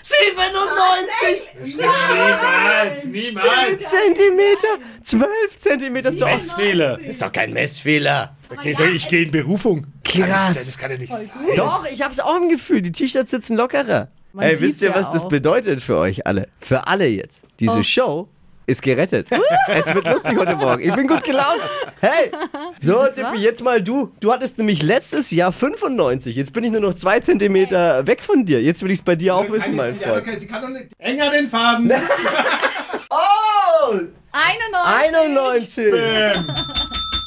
97! 0.02 1.76
Niemals, 1.76 3.04
niemals. 3.04 3.80
Zentimeter! 3.80 4.68
12 5.02 5.58
Zentimeter 5.58 6.14
zu. 6.14 6.24
Messfehler. 6.24 6.98
Ist 7.00 7.22
doch 7.22 7.32
kein 7.32 7.52
Messfehler. 7.52 8.36
Okay, 8.50 8.74
doch, 8.76 8.84
ich 8.86 9.08
gehe 9.08 9.22
in 9.22 9.30
Berufung. 9.30 9.86
Krass. 10.04 10.66
Das 10.66 10.78
kann 10.78 10.90
ja 10.90 10.98
nicht 10.98 11.12
sein. 11.12 11.30
Doch, 11.56 11.86
ich 11.90 12.02
hab's 12.02 12.20
auch 12.20 12.36
im 12.36 12.48
Gefühl. 12.48 12.82
Die 12.82 12.92
T-Shirts 12.92 13.30
sitzen 13.30 13.56
lockerer. 13.56 14.08
Man 14.34 14.46
Ey, 14.46 14.60
wisst 14.60 14.82
ihr, 14.82 14.88
ja 14.90 14.94
was 14.94 15.12
das 15.12 15.24
auch. 15.24 15.28
bedeutet 15.28 15.80
für 15.82 15.96
euch 15.96 16.26
alle? 16.26 16.48
Für 16.60 16.86
alle 16.86 17.06
jetzt. 17.06 17.44
Diese 17.60 17.78
Oh. 17.78 17.82
Show 17.82 18.28
ist 18.66 18.82
gerettet. 18.82 19.28
es 19.68 19.94
wird 19.94 20.06
lustig 20.06 20.38
heute 20.38 20.56
Morgen. 20.56 20.82
Ich 20.82 20.94
bin 20.94 21.06
gut 21.06 21.24
gelaunt. 21.24 21.60
Hey, 22.00 22.30
so, 22.80 23.04
Dippi, 23.16 23.38
jetzt 23.38 23.62
mal 23.62 23.82
du. 23.82 24.12
Du 24.20 24.32
hattest 24.32 24.58
nämlich 24.58 24.82
letztes 24.82 25.30
Jahr 25.30 25.52
95. 25.52 26.34
Jetzt 26.36 26.52
bin 26.52 26.64
ich 26.64 26.70
nur 26.70 26.80
noch 26.80 26.94
zwei 26.94 27.20
Zentimeter 27.20 28.06
weg 28.06 28.22
von 28.22 28.44
dir. 28.44 28.62
Jetzt 28.62 28.82
will 28.82 28.90
ich's 28.90 29.02
bei 29.02 29.16
dir 29.16 29.34
auch 29.36 29.50
wissen, 29.50 29.76
mein 29.76 29.96
Freund. 29.96 30.26
Sie 30.38 30.46
kann 30.46 30.62
doch 30.62 30.68
nicht. 30.68 30.88
Enger 30.98 31.30
den 31.30 31.48
Faden. 31.48 31.92
Oh! 33.14 34.00
91. 34.32 35.92
91! 35.92 36.71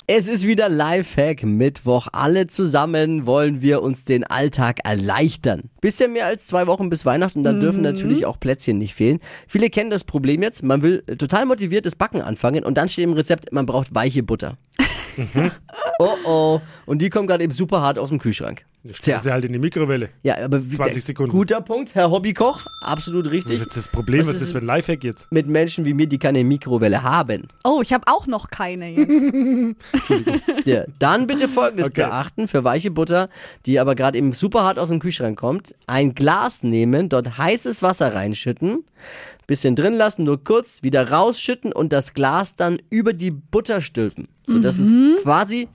Es 0.07 0.27
ist 0.27 0.45
wieder 0.45 0.69
Lifehack 0.69 1.41
Mittwoch. 1.41 2.07
Alle 2.11 2.45
zusammen 2.45 3.25
wollen 3.25 3.63
wir 3.63 3.81
uns 3.81 4.05
den 4.05 4.23
Alltag 4.23 4.81
erleichtern. 4.83 5.71
Bisschen 5.81 6.13
mehr 6.13 6.27
als 6.27 6.45
zwei 6.45 6.67
Wochen 6.67 6.91
bis 6.91 7.07
Weihnachten, 7.07 7.43
dann 7.43 7.59
dürfen 7.59 7.81
natürlich 7.81 8.27
auch 8.27 8.39
Plätzchen 8.39 8.77
nicht 8.77 8.93
fehlen. 8.93 9.19
Viele 9.47 9.71
kennen 9.71 9.89
das 9.89 10.03
Problem 10.03 10.43
jetzt. 10.43 10.61
Man 10.61 10.83
will 10.83 11.01
total 11.17 11.47
motiviertes 11.47 11.95
Backen 11.95 12.21
anfangen 12.21 12.63
und 12.63 12.77
dann 12.77 12.87
steht 12.87 13.05
im 13.05 13.13
Rezept, 13.13 13.51
man 13.51 13.65
braucht 13.65 13.95
weiche 13.95 14.21
Butter. 14.21 14.59
oh 15.97 16.09
oh. 16.23 16.61
Und 16.85 17.01
die 17.01 17.09
kommt 17.09 17.27
gerade 17.27 17.43
eben 17.43 17.53
super 17.53 17.81
hart 17.81 17.97
aus 17.97 18.09
dem 18.09 18.19
Kühlschrank. 18.19 18.63
Tja. 18.93 19.19
Sie 19.19 19.31
halt 19.31 19.45
in 19.45 19.53
die 19.53 19.59
Mikrowelle. 19.59 20.09
Ja, 20.23 20.37
aber 20.43 20.63
wie- 20.63 20.75
20 20.75 21.03
Sekunden. 21.03 21.31
guter 21.31 21.59
Punkt, 21.61 21.95
Herr 21.95 22.11
Hobbykoch. 22.11 22.65
Absolut 22.81 23.25
Das 23.25 23.33
richtig. 23.33 23.59
ist 23.61 23.75
das 23.75 23.87
Problem, 23.87 24.21
Was 24.21 24.27
was, 24.27 24.35
ist 24.35 24.41
das 24.43 24.51
für 24.51 24.59
ein 24.59 24.65
Lifehack 24.65 25.03
jetzt? 25.03 25.27
Mit 25.31 25.47
Menschen 25.47 25.85
wie 25.85 25.93
mir, 25.93 26.07
die 26.07 26.19
keine 26.19 26.43
Mikrowelle 26.43 27.01
haben. 27.01 27.47
Oh, 27.63 27.79
ich 27.81 27.91
habe 27.93 28.03
auch 28.07 28.27
noch 28.27 28.49
keine 28.49 28.89
jetzt. 28.91 29.35
Ja, 30.65 30.83
dann 30.99 31.27
bitte 31.27 31.47
folgendes 31.47 31.87
Okay. 31.87 32.01
beachten 32.03 32.47
für 32.47 32.63
weiche 32.63 32.91
Butter, 32.91 33.27
die 33.65 33.79
aber 33.79 33.95
gerade 33.95 34.17
eben 34.17 34.31
super 34.33 34.63
hart 34.63 34.79
aus 34.79 34.89
dem 34.89 34.99
Kühlschrank 34.99 35.37
kommt. 35.37 35.75
Ein 35.87 36.13
Glas 36.15 36.63
nehmen, 36.63 37.09
dort 37.09 37.37
heißes 37.37 37.81
Wasser 37.83 38.13
reinschütten, 38.15 38.83
bisschen 39.47 39.75
drin 39.75 39.93
lassen, 39.93 40.23
nur 40.23 40.43
kurz, 40.43 40.81
wieder 40.83 41.09
rausschütten 41.11 41.71
und 41.71 41.93
das 41.93 42.13
Glas 42.13 42.55
dann 42.55 42.79
über 42.89 43.13
die 43.13 43.31
Butter 43.31 43.81
stülpen. 43.81 44.27
Sodass 44.47 44.77
es 44.79 44.91
quasi 45.21 45.67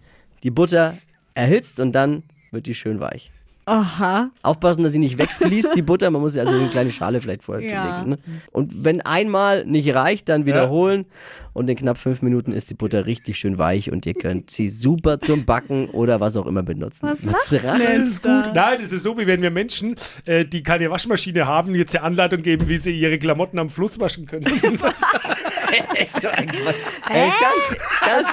die 0.42 0.50
Butter 0.50 0.96
erhitzt 1.34 1.78
und 1.80 1.92
dann 1.92 2.22
wird 2.52 2.66
die 2.66 2.74
schön 2.74 3.00
weich. 3.00 3.30
Aha. 3.66 4.30
Aufpassen, 4.42 4.82
dass 4.82 4.92
sie 4.92 4.98
nicht 4.98 5.16
wegfließt, 5.18 5.76
die 5.76 5.82
Butter. 5.82 6.10
Man 6.10 6.20
muss 6.22 6.32
sie 6.32 6.40
also 6.40 6.54
in 6.54 6.60
eine 6.62 6.70
kleine 6.70 6.90
Schale 6.90 7.20
vielleicht 7.20 7.44
vorher 7.44 7.70
Ja. 7.70 7.98
legen. 7.98 8.10
Ne? 8.10 8.18
Und 8.50 8.84
wenn 8.84 9.00
einmal 9.02 9.64
nicht 9.64 9.94
reicht, 9.94 10.28
dann 10.28 10.44
wiederholen. 10.44 11.04
Und 11.52 11.68
in 11.70 11.76
knapp 11.76 11.98
fünf 11.98 12.22
Minuten 12.22 12.52
ist 12.52 12.70
die 12.70 12.74
Butter 12.74 13.06
richtig 13.06 13.38
schön 13.38 13.58
weich 13.58 13.92
und 13.92 14.06
ihr 14.06 14.14
könnt 14.14 14.50
sie 14.50 14.70
super 14.70 15.20
zum 15.20 15.44
Backen 15.44 15.88
oder 15.90 16.18
was 16.18 16.36
auch 16.36 16.46
immer 16.46 16.62
benutzen. 16.64 17.10
Was 17.22 17.48
denn 17.50 18.02
ist 18.06 18.24
da? 18.24 18.42
gut. 18.46 18.54
Nein, 18.54 18.78
das 18.80 18.90
ist 18.92 19.02
so, 19.04 19.16
wie 19.18 19.26
wenn 19.28 19.42
wir 19.42 19.50
Menschen, 19.50 19.94
äh, 20.24 20.44
die 20.44 20.62
keine 20.64 20.90
Waschmaschine 20.90 21.46
haben, 21.46 21.74
jetzt 21.76 21.94
eine 21.94 22.04
Anleitung 22.04 22.42
geben, 22.42 22.68
wie 22.68 22.78
sie 22.78 22.98
ihre 22.98 23.18
Klamotten 23.18 23.58
am 23.60 23.68
Fluss 23.70 24.00
waschen 24.00 24.26
können. 24.26 24.46
Echt 25.94 26.20
so 26.20 26.28
ein 26.28 26.48
Quatsch. 26.48 26.74
Ey, 27.10 27.28
ganz, 27.28 27.80
ganz, 28.00 28.28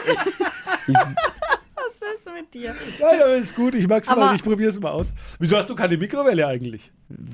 Was 0.87 0.95
mit 0.97 0.97
dir? 2.59 2.75
Nein, 2.99 3.21
aber 3.23 3.35
ist 3.35 3.55
gut, 3.55 3.75
ich 3.75 3.87
mag's 3.87 4.07
Aber- 4.07 4.21
mal, 4.21 4.35
ich 4.35 4.43
probier's 4.43 4.79
mal 4.79 4.91
aus. 4.91 5.13
Wieso 5.39 5.57
hast 5.57 5.69
du 5.69 5.75
keine 5.75 5.97
Mikrowelle 5.97 6.45
eigentlich? 6.47 6.91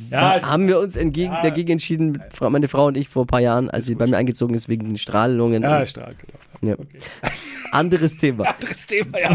Ja, 0.10 0.38
es- 0.38 0.46
haben 0.46 0.68
wir 0.68 0.80
uns 0.80 0.96
entgegen, 0.96 1.34
dagegen 1.42 1.72
entschieden, 1.74 2.22
meine 2.42 2.68
Frau 2.68 2.86
und 2.88 2.98
ich 2.98 3.10
vor 3.10 3.24
ein 3.24 3.28
paar 3.28 3.40
Jahren, 3.40 3.70
als 3.70 3.86
sie 3.86 3.96
bei 3.96 4.08
mir 4.08 4.18
eingezogen 4.18 4.56
ist 4.56 4.68
wegen 4.70 4.86
den 4.86 4.98
Strahlungen. 4.98 5.64
ja 5.64 5.86
stark. 5.88 6.16
Genau. 6.62 6.76
ja. 6.78 7.30
Anderes 7.72 8.18
Thema. 8.18 8.46
Anderes 8.46 8.86
Thema, 8.86 9.20
ja. 9.20 9.30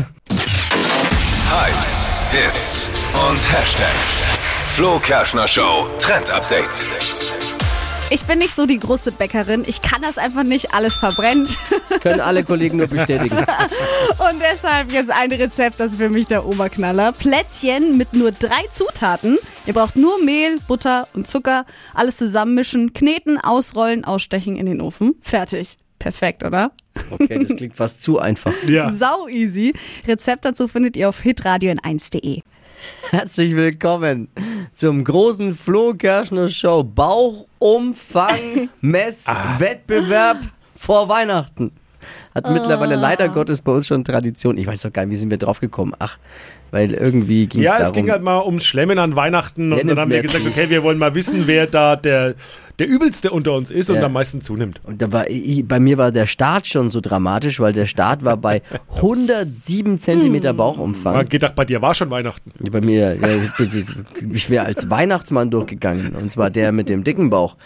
Hypes, 1.50 2.06
Hits 2.30 2.90
und 3.28 3.52
Hashtags. 3.52 4.24
Flo 4.74 4.98
Kerschner 5.00 5.48
Show 5.48 5.90
Trend 5.98 6.30
Update. 6.30 6.86
Ich 8.10 8.24
bin 8.24 8.38
nicht 8.38 8.56
so 8.56 8.64
die 8.64 8.78
große 8.78 9.12
Bäckerin. 9.12 9.64
Ich 9.66 9.82
kann 9.82 10.00
das 10.00 10.16
einfach 10.16 10.42
nicht. 10.42 10.72
Alles 10.72 10.94
verbrennt. 10.94 11.58
Können 12.00 12.20
alle 12.20 12.42
Kollegen 12.42 12.78
nur 12.78 12.86
bestätigen. 12.86 13.36
Und 13.36 14.40
deshalb 14.40 14.90
jetzt 14.92 15.10
ein 15.10 15.30
Rezept, 15.30 15.78
das 15.78 15.92
ist 15.92 15.98
für 15.98 16.08
mich 16.08 16.26
der 16.26 16.46
Oberknaller. 16.46 17.12
Plätzchen 17.12 17.98
mit 17.98 18.14
nur 18.14 18.32
drei 18.32 18.64
Zutaten. 18.74 19.36
Ihr 19.66 19.74
braucht 19.74 19.96
nur 19.96 20.22
Mehl, 20.24 20.58
Butter 20.66 21.06
und 21.12 21.26
Zucker. 21.26 21.66
Alles 21.92 22.16
zusammenmischen, 22.16 22.94
kneten, 22.94 23.38
ausrollen, 23.38 24.06
ausstechen 24.06 24.56
in 24.56 24.64
den 24.64 24.80
Ofen. 24.80 25.14
Fertig. 25.20 25.76
Perfekt, 25.98 26.44
oder? 26.44 26.72
Okay, 27.10 27.38
das 27.38 27.56
klingt 27.56 27.74
fast 27.74 28.02
zu 28.02 28.18
einfach. 28.18 28.54
Ja. 28.66 28.92
Sau 28.94 29.28
easy. 29.28 29.74
Rezept 30.06 30.46
dazu 30.46 30.66
findet 30.66 30.96
ihr 30.96 31.10
auf 31.10 31.20
hitradio 31.20 31.70
in 31.70 31.78
1.de. 31.80 32.40
Herzlich 33.10 33.54
willkommen 33.54 34.28
zum 34.72 35.04
großen 35.04 35.54
Flo 35.54 35.94
Kerschner 35.94 36.48
Show 36.48 36.84
Bauchumfang 36.84 38.68
Messwettbewerb 38.80 40.38
vor 40.76 41.08
Weihnachten. 41.08 41.72
Hat 42.34 42.50
mittlerweile 42.50 42.94
leider 42.94 43.28
Gottes 43.28 43.60
bei 43.60 43.72
uns 43.72 43.86
schon 43.86 44.04
Tradition. 44.04 44.56
Ich 44.56 44.66
weiß 44.66 44.82
doch 44.82 44.92
gar 44.92 45.04
nicht, 45.04 45.14
wie 45.14 45.16
sind 45.16 45.30
wir 45.30 45.38
drauf 45.38 45.60
gekommen? 45.60 45.94
Ach, 45.98 46.18
weil 46.70 46.92
irgendwie 46.94 47.46
ging 47.46 47.60
es 47.60 47.64
Ja, 47.66 47.72
darum. 47.78 47.86
es 47.86 47.92
ging 47.92 48.10
halt 48.10 48.22
mal 48.22 48.42
ums 48.44 48.64
Schlemmen 48.66 48.98
an 48.98 49.16
Weihnachten 49.16 49.72
und 49.72 49.86
dann 49.88 49.98
haben 49.98 50.10
wir 50.10 50.22
gesagt, 50.22 50.44
zu? 50.44 50.50
okay, 50.50 50.68
wir 50.70 50.82
wollen 50.82 50.98
mal 50.98 51.14
wissen, 51.14 51.46
wer 51.46 51.66
da 51.66 51.96
der, 51.96 52.34
der 52.78 52.86
Übelste 52.88 53.30
unter 53.32 53.54
uns 53.54 53.70
ist 53.70 53.90
und 53.90 53.96
Ja. 53.96 54.04
am 54.04 54.12
meisten 54.12 54.40
zunimmt. 54.40 54.80
und 54.84 55.02
da 55.02 55.10
war, 55.10 55.28
ich- 55.28 55.66
bei 55.66 55.80
mir 55.80 55.98
war 55.98 56.12
der 56.12 56.26
Start 56.26 56.66
schon 56.66 56.90
so 56.90 57.00
dramatisch, 57.00 57.58
weil 57.58 57.72
der 57.72 57.86
Start 57.86 58.24
war 58.24 58.36
bei 58.36 58.62
107 59.02 59.98
Zentimeter 59.98 60.52
Bauchumfang. 60.52 61.12
Man 61.14 61.22
hat 61.22 61.30
gedacht, 61.30 61.54
bei 61.54 61.64
dir 61.64 61.82
war 61.82 61.94
schon 61.94 62.10
Weihnachten. 62.10 62.52
Bei 62.70 62.80
mir, 62.80 63.16
ja, 63.16 63.28
ich- 64.32 64.48
wäre 64.50 64.64
als 64.66 64.88
Weihnachtsmann 64.90 65.50
durchgegangen. 65.50 66.14
Und 66.14 66.30
zwar 66.30 66.50
der 66.50 66.70
mit 66.72 66.88
dem 66.88 67.02
dicken 67.04 67.30
Bauch. 67.30 67.56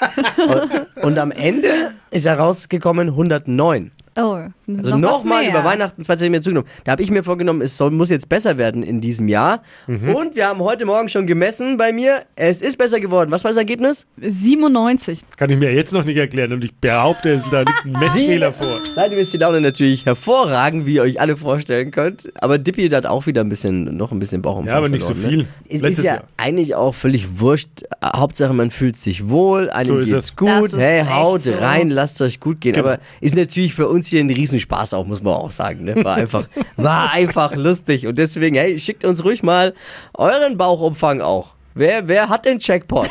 Und, 0.96 1.04
und 1.04 1.18
am 1.18 1.30
Ende 1.30 1.68
ist 2.10 2.26
er 2.26 2.38
rausgekommen 2.38 3.08
109. 3.10 3.90
Oh. 4.16 4.38
Also 4.66 4.90
Noch 4.90 4.92
was 4.92 5.00
nochmal 5.18 5.42
mehr. 5.42 5.50
über 5.50 5.64
Weihnachten 5.64 6.02
zwei 6.02 6.16
Zentimeter 6.16 6.42
zugenommen. 6.42 6.68
Da 6.84 6.92
habe 6.92 7.02
ich 7.02 7.10
mir 7.10 7.22
vorgenommen, 7.22 7.60
es 7.62 7.76
soll, 7.76 7.90
muss 7.90 8.10
jetzt 8.10 8.28
besser 8.28 8.56
werden 8.58 8.82
in 8.82 9.00
diesem 9.00 9.28
Jahr. 9.28 9.62
Mhm. 9.86 10.14
Und 10.14 10.36
wir 10.36 10.46
haben 10.48 10.60
heute 10.60 10.84
Morgen 10.86 11.08
schon 11.08 11.26
gemessen 11.26 11.76
bei 11.76 11.92
mir. 11.92 12.22
Es 12.36 12.60
ist 12.62 12.78
besser 12.78 13.00
geworden. 13.00 13.30
Was 13.30 13.44
war 13.44 13.50
das 13.50 13.58
Ergebnis? 13.58 14.06
97. 14.16 15.20
Kann 15.36 15.50
ich 15.50 15.58
mir 15.58 15.72
jetzt 15.72 15.92
noch 15.92 16.04
nicht 16.04 16.16
erklären 16.16 16.52
und 16.52 16.64
ich 16.64 16.74
behaupte, 16.74 17.30
es 17.34 17.42
da 17.50 17.60
liegt 17.60 17.84
ein 17.84 17.92
Messfehler 17.92 18.52
vor. 18.52 18.78
Seitdem 18.94 19.18
ist 19.18 19.32
die 19.32 19.38
Laune 19.38 19.60
natürlich 19.60 20.06
hervorragend, 20.06 20.86
wie 20.86 20.94
ihr 20.94 21.02
euch 21.02 21.20
alle 21.20 21.36
vorstellen 21.36 21.90
könnt. 21.90 22.32
Aber 22.42 22.58
Dippy 22.58 22.88
hat 22.88 23.06
auch 23.06 23.26
wieder 23.26 23.40
ein 23.42 23.48
bisschen, 23.48 23.96
noch 23.96 24.12
ein 24.12 24.18
bisschen 24.18 24.42
Bauchumfang 24.42 24.68
Ja, 24.72 24.78
aber 24.78 24.88
nicht 24.88 25.02
so 25.04 25.14
verloren, 25.14 25.30
viel. 25.30 25.38
Ne? 25.42 25.46
Es 25.68 25.80
Letztes 25.80 25.98
ist 25.98 26.04
ja 26.04 26.14
Jahr. 26.14 26.24
eigentlich 26.36 26.74
auch 26.74 26.94
völlig 26.94 27.40
wurscht. 27.40 27.84
Hauptsache, 28.04 28.52
man 28.52 28.70
fühlt 28.70 28.96
sich 28.96 29.28
wohl, 29.28 29.70
einem 29.70 29.88
So 29.88 29.98
ist 29.98 30.10
geht's 30.10 30.24
es. 30.26 30.36
gut. 30.36 30.72
Hey, 30.76 31.04
haut 31.04 31.44
so. 31.44 31.52
rein, 31.52 31.90
lasst 31.90 32.20
euch 32.22 32.40
gut 32.40 32.60
gehen. 32.60 32.72
Genau. 32.74 32.86
Aber 32.88 32.98
ist 33.20 33.34
natürlich 33.36 33.74
für 33.74 33.88
uns 33.88 34.06
hier 34.08 34.20
ein 34.20 34.30
Riesenspaß 34.54 34.94
auch, 34.94 35.06
muss 35.06 35.22
man 35.22 35.34
auch 35.34 35.50
sagen. 35.50 35.84
Ne? 35.84 36.02
War 36.04 36.16
einfach, 36.16 36.46
war 36.76 37.12
einfach 37.12 37.54
lustig. 37.56 38.06
Und 38.06 38.16
deswegen, 38.16 38.56
hey, 38.56 38.78
schickt 38.78 39.04
uns 39.04 39.24
ruhig 39.24 39.42
mal 39.42 39.74
euren 40.14 40.56
Bauchumfang 40.56 41.20
auch. 41.20 41.54
Wer, 41.74 42.06
wer 42.06 42.28
hat 42.28 42.44
den 42.44 42.60
Checkpot? 42.60 43.10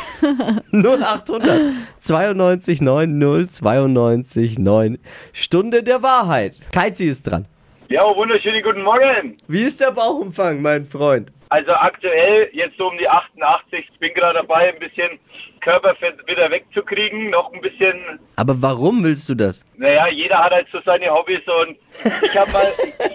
0800 0.71 1.61
92 1.99 2.81
90 2.81 3.51
92 3.51 4.59
9. 4.59 4.97
Stunde 5.33 5.83
der 5.83 6.01
Wahrheit. 6.01 6.59
Keizi 6.71 7.05
ist 7.05 7.23
dran. 7.23 7.45
Ja, 7.89 8.03
wunderschönen 8.15 8.63
guten 8.63 8.81
Morgen. 8.81 9.37
Wie 9.47 9.61
ist 9.63 9.79
der 9.81 9.91
Bauchumfang, 9.91 10.61
mein 10.61 10.85
Freund? 10.85 11.31
Also 11.49 11.71
aktuell 11.73 12.49
jetzt 12.53 12.77
so 12.77 12.87
um 12.87 12.97
die 12.97 13.07
88. 13.07 13.87
Ich 13.93 13.99
bin 13.99 14.13
gerade 14.15 14.39
dabei, 14.39 14.73
ein 14.73 14.79
bisschen 14.79 15.19
Körperfett 15.61 16.15
wieder 16.27 16.49
wegzukriegen. 16.49 17.29
Noch 17.29 17.53
ein 17.53 17.61
bisschen, 17.61 18.19
Aber 18.35 18.59
warum 18.61 19.03
willst 19.03 19.29
du 19.29 19.35
das? 19.35 19.63
naja, 19.77 20.07
jeder 20.07 20.39
hat 20.39 20.51
halt 20.51 20.67
so 20.71 20.79
seine 20.85 21.11
Hobbys 21.11 21.41
und 21.61 21.77
ich 22.25 22.35
habe 22.37 22.51
mal 22.51 22.67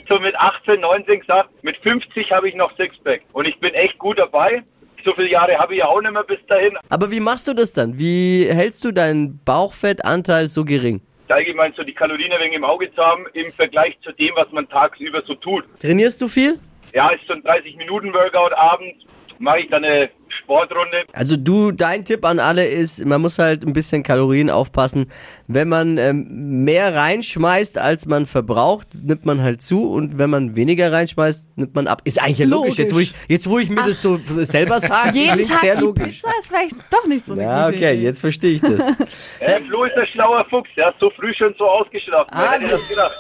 so 0.09 0.19
mit 0.21 0.37
18, 0.37 0.81
19 0.81 1.21
gesagt, 1.21 1.51
mit 1.65 1.77
50 1.79 2.31
habe 2.31 2.49
ich 2.49 2.55
noch 2.55 2.75
Sixpack. 2.77 3.23
Und 3.33 3.47
ich 3.47 3.59
bin 3.59 3.75
echt 3.75 3.99
gut 3.99 4.19
dabei. 4.19 4.63
So 5.05 5.13
viele 5.15 5.31
Jahre 5.31 5.59
habe 5.59 5.75
ich 5.75 5.79
ja 5.81 5.87
auch 5.87 6.01
nicht 6.01 6.13
mehr 6.13 6.25
bis 6.25 6.45
dahin. 6.47 6.77
Aber 6.89 7.11
wie 7.11 7.21
machst 7.21 7.49
du 7.49 7.55
das 7.55 7.73
dann? 7.73 7.99
Wie 7.99 8.47
hältst 8.49 8.85
du 8.85 8.93
deinen 8.93 9.41
Bauchfettanteil 9.45 10.49
so 10.49 10.65
gering? 10.65 11.01
Allgemein 11.31 11.73
so 11.77 11.83
die 11.83 11.93
Kalorien 11.93 12.33
ein 12.33 12.41
wenig 12.41 12.57
im 12.57 12.65
Auge 12.65 12.93
zu 12.95 13.03
haben 13.03 13.27
im 13.35 13.51
Vergleich 13.53 13.99
zu 14.03 14.13
dem, 14.13 14.35
was 14.35 14.51
man 14.53 14.69
tagsüber 14.69 15.23
so 15.27 15.35
tut. 15.35 15.65
Trainierst 15.81 16.21
du 16.21 16.29
viel? 16.29 16.59
Ja, 16.95 17.11
ist 17.11 17.27
so 17.27 17.35
ein 17.35 17.43
30-Minuten-Workout 17.43 18.53
abends. 18.55 19.05
Mache 19.39 19.61
ich 19.61 19.71
dann 19.71 19.85
eine 19.85 20.11
Sportrunde. 20.43 21.05
Also 21.13 21.37
du, 21.37 21.73
dein 21.73 22.05
Tipp 22.05 22.25
an 22.25 22.39
alle 22.41 22.67
ist, 22.67 23.05
man 23.05 23.21
muss 23.21 23.39
halt 23.39 23.65
ein 23.67 23.73
bisschen 23.73 24.03
Kalorien 24.03 24.51
aufpassen. 24.51 25.11
Wenn 25.47 25.69
man 25.69 25.99
ähm, 25.99 26.65
mehr 26.65 26.95
reinschmeißt, 26.95 27.79
als 27.79 28.07
man 28.07 28.27
verbraucht, 28.27 28.89
nimmt 28.95 29.25
man 29.27 29.43
halt 29.43 29.63
zu 29.63 29.91
und 29.93 30.19
wenn 30.19 30.31
man 30.31 30.57
weniger 30.57 30.93
reinschmeißt, 30.93 31.57
nimmt 31.59 31.75
man 31.75 31.87
ab. 31.87 32.03
Ist 32.05 32.21
eigentlich 32.23 32.39
ja 32.39 32.47
logisch. 32.47 32.59
Logisch. 32.59 32.79
Jetzt, 32.79 32.95
wo 32.95 32.99
ich, 33.01 33.15
jetzt, 33.29 33.51
wo 33.51 33.59
ich 33.59 33.69
mir 33.71 33.77
das 33.87 34.03
so 34.03 34.19
selber 34.27 34.81
sage, 34.81 35.17
Jeden 35.19 35.43
Tag 35.47 35.61
sehr 35.61 35.77
die 35.77 35.83
logisch. 35.83 36.21
Pizza 36.23 36.31
ist 36.41 36.49
vielleicht 36.49 36.75
doch 36.91 37.07
nicht 37.07 37.27
so 37.27 37.33
eine 37.33 37.43
Ja, 37.43 37.67
okay, 37.69 37.95
Idee. 37.95 38.03
jetzt 38.05 38.21
verstehe 38.21 38.53
ich 38.57 38.61
das. 38.61 38.79
Äh, 39.41 39.61
Flo 39.69 39.85
ist 39.85 39.95
ein 39.97 40.07
schlauer 40.13 40.45
Fuchs, 40.51 40.69
der 40.77 40.87
hat 40.87 40.95
so 41.01 41.11
früh 41.11 41.33
schon 41.35 41.55
so 41.57 41.65
ausgeschlafen. 41.65 42.31
Wer 42.35 42.51
hätte 42.53 42.69
das 42.71 42.89
gedacht? 42.89 43.13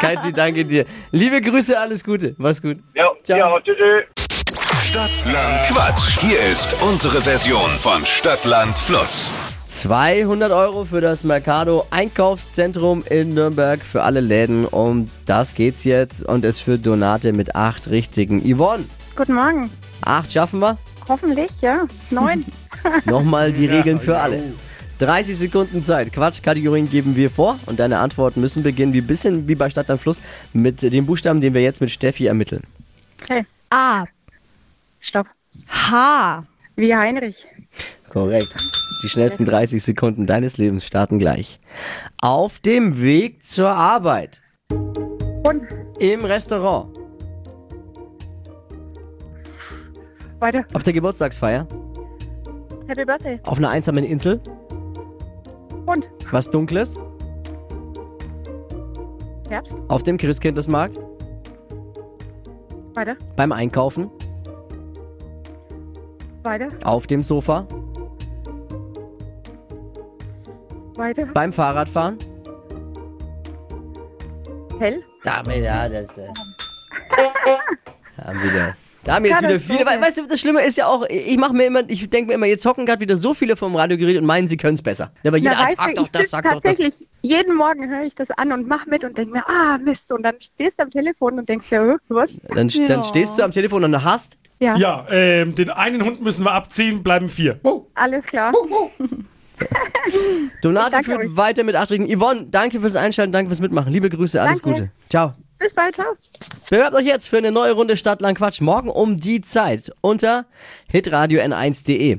Keinzi, 0.00 0.32
danke 0.32 0.64
dir. 0.64 0.84
Liebe 1.12 1.40
Grüße, 1.40 1.78
alles 1.78 2.02
Gute. 2.02 2.34
Mach's 2.38 2.60
gut. 2.60 2.78
Ja, 2.94 3.08
Ciao. 3.22 3.38
ja, 3.38 3.60
tschüss. 3.60 4.23
Stadtland 4.88 5.60
Quatsch. 5.68 6.20
Hier 6.20 6.38
ist 6.52 6.76
unsere 6.82 7.22
Version 7.22 7.70
von 7.78 8.04
Stadtland 8.04 8.78
Fluss. 8.78 9.30
200 9.68 10.52
Euro 10.52 10.84
für 10.84 11.00
das 11.00 11.24
Mercado 11.24 11.86
Einkaufszentrum 11.90 13.02
in 13.08 13.32
Nürnberg 13.32 13.80
für 13.80 14.02
alle 14.02 14.20
Läden. 14.20 14.66
Um 14.66 15.10
das 15.24 15.54
geht's 15.54 15.84
jetzt 15.84 16.22
und 16.22 16.44
es 16.44 16.60
für 16.60 16.78
Donate 16.78 17.32
mit 17.32 17.56
acht 17.56 17.88
richtigen. 17.88 18.42
Yvonne, 18.42 18.84
Guten 19.16 19.32
Morgen. 19.32 19.70
acht 20.02 20.30
schaffen 20.30 20.60
wir? 20.60 20.76
Hoffentlich, 21.08 21.50
ja. 21.62 21.86
Neun. 22.10 22.44
Nochmal 23.06 23.54
die 23.54 23.66
Regeln 23.66 23.98
für 23.98 24.18
alle. 24.18 24.42
30 24.98 25.36
Sekunden 25.36 25.82
Zeit. 25.82 26.12
Quatschkategorien 26.12 26.90
geben 26.90 27.16
wir 27.16 27.30
vor 27.30 27.58
und 27.64 27.80
deine 27.80 28.00
Antworten 28.00 28.42
müssen 28.42 28.62
beginnen, 28.62 28.92
wie 28.92 29.00
bisschen 29.00 29.48
wie 29.48 29.54
bei 29.54 29.70
Stadt 29.70 29.88
am 29.88 29.98
Fluss, 29.98 30.20
mit 30.52 30.82
dem 30.82 31.06
Buchstaben, 31.06 31.40
den 31.40 31.54
wir 31.54 31.62
jetzt 31.62 31.80
mit 31.80 31.90
Steffi 31.90 32.26
ermitteln. 32.26 32.62
Okay, 33.22 33.46
A. 33.70 34.04
stopp. 35.06 35.26
H. 35.68 36.44
Wie 36.76 36.94
Heinrich. 36.94 37.46
Korrekt. 38.10 38.54
Die 39.02 39.08
schnellsten 39.08 39.44
30 39.44 39.82
Sekunden 39.82 40.26
deines 40.26 40.56
Lebens 40.56 40.84
starten 40.84 41.18
gleich. 41.18 41.60
Auf 42.20 42.58
dem 42.58 43.00
Weg 43.00 43.44
zur 43.44 43.68
Arbeit. 43.68 44.40
Und 44.70 45.62
Im 45.98 46.24
Restaurant. 46.24 46.96
weiter. 50.40 50.64
Auf 50.74 50.82
der 50.82 50.92
Geburtstagsfeier. 50.92 51.66
Happy 52.86 53.04
Birthday. 53.04 53.40
Auf 53.44 53.58
einer 53.58 53.70
einsamen 53.70 54.04
Insel. 54.04 54.40
Und 55.86 56.10
Was 56.30 56.50
Dunkles. 56.50 56.98
Herbst. 59.48 59.74
Auf 59.88 60.02
dem 60.02 60.18
Christkindlesmarkt. 60.18 60.98
Weiter. 62.94 63.16
Beim 63.36 63.52
Einkaufen. 63.52 64.10
Weiter. 66.44 66.68
Auf 66.84 67.06
dem 67.06 67.22
Sofa. 67.22 67.66
Weiter. 70.96 71.26
Beim 71.34 71.52
Fahrradfahren. 71.52 72.18
Hell. 74.78 75.02
Damit, 75.24 75.62
ja, 75.64 75.88
das, 75.88 76.08
das. 76.16 76.26
Da 78.16 78.24
haben 78.26 78.42
wieder. 78.42 78.76
Da 79.04 79.14
haben 79.16 79.24
jetzt 79.26 79.42
wieder 79.42 79.60
viele. 79.60 79.80
we- 79.80 80.00
Weißt 80.00 80.16
du, 80.18 80.26
das 80.26 80.40
Schlimme 80.40 80.62
ist 80.62 80.76
ja 80.78 80.86
auch, 80.86 81.04
ich 81.08 81.36
mache 81.36 81.52
mir 81.52 81.66
immer, 81.66 81.82
ich 81.88 82.08
denke 82.08 82.28
mir 82.28 82.34
immer, 82.34 82.46
jetzt 82.46 82.64
hocken 82.64 82.86
gerade 82.86 83.00
wieder 83.00 83.16
so 83.18 83.34
viele 83.34 83.54
vom 83.56 83.76
Radiogerät 83.76 84.16
und 84.16 84.24
meinen, 84.24 84.48
sie 84.48 84.56
können 84.56 84.74
es 84.76 84.82
besser. 84.82 85.10
Aber 85.26 85.36
jeder 85.36 85.56
Na, 85.58 85.68
sagt 85.70 85.90
du, 85.90 85.94
doch 85.96 86.04
ich 86.04 86.10
das, 86.10 86.30
sagt 86.30 86.46
doch 86.46 86.52
das. 86.52 86.62
tatsächlich, 86.62 87.06
jeden 87.22 87.54
Morgen 87.54 87.88
höre 87.90 88.04
ich 88.04 88.14
das 88.14 88.30
an 88.30 88.52
und 88.52 88.66
mach 88.66 88.86
mit 88.86 89.04
und 89.04 89.18
denke 89.18 89.32
mir, 89.32 89.44
ah, 89.48 89.76
Mist. 89.78 90.10
Und 90.12 90.22
dann 90.22 90.36
stehst 90.40 90.78
du 90.78 90.84
am 90.84 90.90
Telefon 90.90 91.38
und 91.38 91.48
denkst 91.48 91.68
dir, 91.68 91.82
"Hä, 91.82 91.96
was? 92.08 92.40
Dann, 92.48 92.68
Ja. 92.68 92.86
dann 92.86 93.04
stehst 93.04 93.38
du 93.38 93.42
am 93.42 93.52
Telefon 93.52 93.84
und 93.84 94.04
hast. 94.04 94.38
Ja, 94.60 94.76
Ja, 94.76 95.06
ähm, 95.10 95.54
den 95.54 95.70
einen 95.70 96.02
Hund 96.04 96.22
müssen 96.22 96.44
wir 96.44 96.52
abziehen, 96.52 97.02
bleiben 97.02 97.28
vier. 97.28 97.60
alles 97.94 98.24
klar. 98.24 98.52
Donate 100.62 100.90
danke 100.92 101.10
führt 101.10 101.20
euch. 101.20 101.36
weiter 101.36 101.64
mit 101.64 101.76
acht 101.76 101.90
Richtigen. 101.90 102.12
Yvonne, 102.18 102.46
danke 102.50 102.80
fürs 102.80 102.96
Einschalten, 102.96 103.32
danke 103.32 103.48
fürs 103.50 103.60
Mitmachen. 103.60 103.92
Liebe 103.92 104.08
Grüße, 104.10 104.40
alles 104.40 104.60
Danke. 104.60 104.80
Gute. 104.80 104.92
Ciao. 105.10 105.34
Bis 105.58 105.72
bald, 105.74 105.94
ciao. 105.94 106.14
Bewerbt 106.68 106.96
euch 106.96 107.06
jetzt 107.06 107.28
für 107.28 107.38
eine 107.38 107.52
neue 107.52 107.72
Runde 107.72 107.96
Stadtland 107.96 108.36
Quatsch 108.36 108.60
morgen 108.60 108.90
um 108.90 109.16
die 109.16 109.40
Zeit 109.40 109.92
unter 110.00 110.46
hitradio 110.90 111.40
n1.de. 111.40 112.18